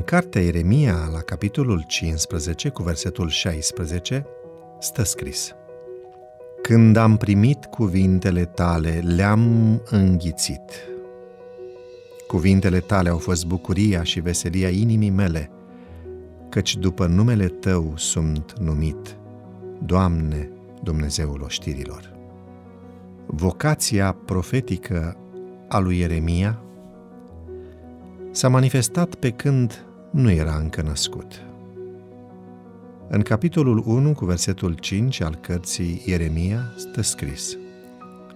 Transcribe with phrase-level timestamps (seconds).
[0.00, 4.26] cartea Ieremia, la capitolul 15, cu versetul 16,
[4.78, 5.54] stă scris
[6.62, 10.70] Când am primit cuvintele tale, le-am înghițit.
[12.26, 15.50] Cuvintele tale au fost bucuria și veselia inimii mele,
[16.48, 19.16] căci după numele Tău sunt numit,
[19.86, 20.50] Doamne,
[20.82, 22.12] Dumnezeul oștirilor.
[23.26, 25.16] Vocația profetică
[25.68, 26.62] a lui Ieremia
[28.34, 31.42] s-a manifestat pe când nu era încă născut.
[33.08, 37.56] În capitolul 1 cu versetul 5 al cărții Ieremia stă scris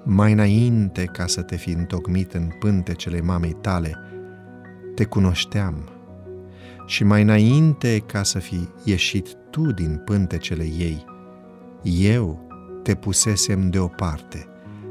[0.03, 3.97] Mai înainte ca să te fi întocmit în pântecele mamei tale,
[4.95, 5.89] te cunoșteam
[6.87, 11.05] și mai înainte ca să fi ieșit tu din pântecele ei,
[11.83, 12.49] eu
[12.83, 14.47] te pusesem deoparte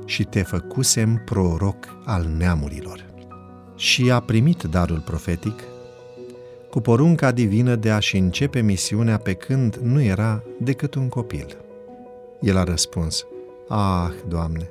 [0.06, 3.16] și te făcusem proroc al neamurilor.
[3.78, 5.64] Și a primit darul profetic
[6.70, 11.58] cu porunca divină de a-și începe misiunea pe când nu era decât un copil.
[12.42, 13.26] El a răspuns,
[13.68, 14.70] Ah, Doamne,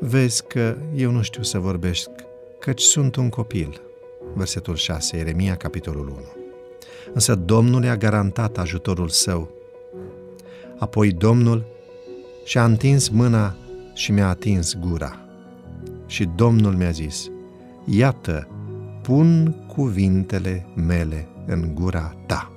[0.00, 2.10] vezi că eu nu știu să vorbesc,
[2.60, 3.80] căci sunt un copil.
[4.34, 6.16] Versetul 6, Eremia, capitolul 1.
[7.12, 9.50] Însă Domnul i-a garantat ajutorul său.
[10.78, 11.64] Apoi Domnul
[12.44, 13.56] și-a întins mâna
[13.94, 15.18] și mi-a atins gura.
[16.06, 17.30] Și Domnul mi-a zis,
[17.84, 18.48] Iată,
[19.02, 22.52] pun cuvintele mele în gura ta.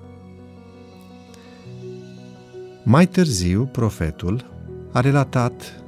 [2.83, 4.45] Mai târziu, profetul
[4.91, 5.83] a relatat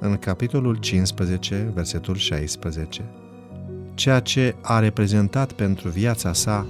[0.00, 3.04] în capitolul 15, versetul 16,
[3.94, 6.66] ceea ce a reprezentat pentru viața sa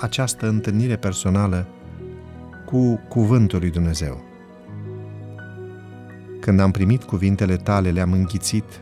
[0.00, 1.66] această întâlnire personală
[2.66, 4.24] cu Cuvântul lui Dumnezeu.
[6.40, 8.80] Când am primit cuvintele tale, le-am înghițit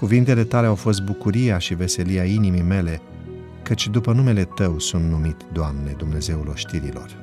[0.00, 3.02] Cuvintele tale au fost bucuria și veselia inimii mele,
[3.62, 7.16] căci după numele tău sunt numit, Doamne, Dumnezeul oștirilor.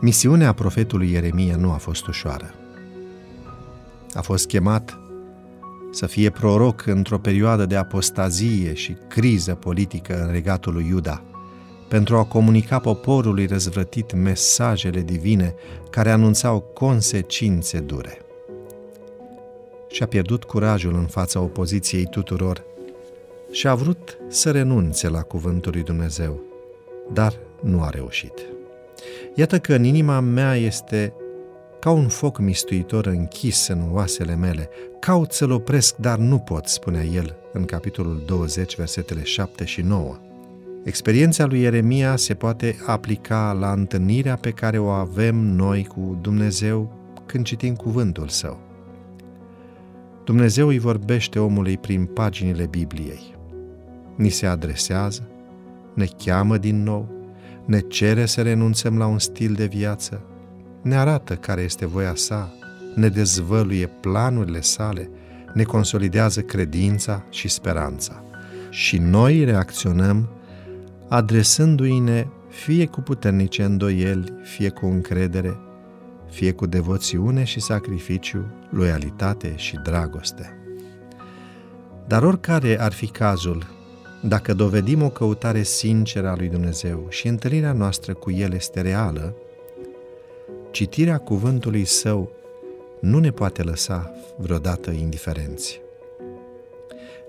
[0.00, 2.54] Misiunea profetului Ieremia nu a fost ușoară.
[4.14, 4.98] A fost chemat
[5.90, 11.22] să fie proroc într-o perioadă de apostazie și criză politică în regatul lui Iuda,
[11.88, 15.54] pentru a comunica poporului răzvrătit mesajele divine
[15.90, 18.24] care anunțau consecințe dure
[19.90, 22.64] și a pierdut curajul în fața opoziției tuturor
[23.50, 26.42] și a vrut să renunțe la cuvântul lui Dumnezeu,
[27.12, 28.32] dar nu a reușit.
[29.34, 31.12] Iată că în inima mea este
[31.80, 34.68] ca un foc mistuitor închis în oasele mele.
[34.98, 40.16] Caut să-l opresc, dar nu pot, spunea el în capitolul 20, versetele 7 și 9.
[40.84, 46.92] Experiența lui Ieremia se poate aplica la întâlnirea pe care o avem noi cu Dumnezeu
[47.26, 48.69] când citim cuvântul său.
[50.24, 53.34] Dumnezeu îi vorbește omului prin paginile Bibliei.
[54.16, 55.28] Ni se adresează,
[55.94, 57.08] ne cheamă din nou,
[57.64, 60.22] ne cere să renunțăm la un stil de viață,
[60.82, 62.52] ne arată care este voia sa,
[62.94, 65.10] ne dezvăluie planurile sale,
[65.54, 68.24] ne consolidează credința și speranța.
[68.70, 70.28] Și noi reacționăm
[71.08, 75.58] adresându-i-ne fie cu puternice îndoieli, fie cu încredere,
[76.30, 80.54] fie cu devoțiune și sacrificiu, loialitate și dragoste.
[82.06, 83.66] Dar oricare ar fi cazul,
[84.22, 89.34] dacă dovedim o căutare sinceră a lui Dumnezeu și întâlnirea noastră cu El este reală,
[90.70, 92.32] citirea cuvântului Său
[93.00, 95.80] nu ne poate lăsa vreodată indiferenți.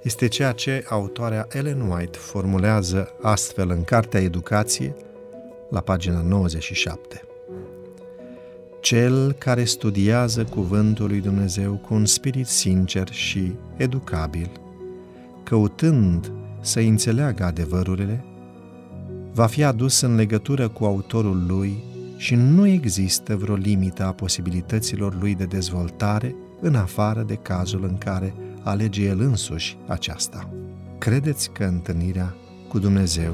[0.02, 4.96] Este ceea ce autoarea Ellen White formulează astfel în Cartea Educație,
[5.70, 7.26] la pagina 97
[8.82, 14.52] cel care studiază cuvântul lui Dumnezeu cu un spirit sincer și educabil,
[15.44, 16.32] căutând
[16.62, 18.26] să înțeleagă adevărurile,
[19.34, 21.84] va fi adus în legătură cu autorul lui
[22.18, 27.98] și nu există vreo limită a posibilităților lui de dezvoltare în afară de cazul în
[27.98, 30.50] care alege el însuși aceasta.
[30.98, 32.36] Credeți că întâlnirea
[32.68, 33.34] cu Dumnezeu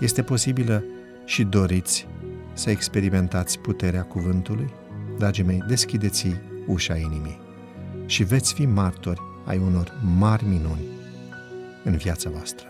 [0.00, 0.84] este posibilă
[1.24, 2.06] și doriți
[2.60, 4.72] să experimentați puterea cuvântului?
[5.18, 6.26] Dragii mei, deschideți
[6.66, 7.40] ușa inimii
[8.06, 10.84] și veți fi martori ai unor mari minuni
[11.84, 12.66] în viața voastră.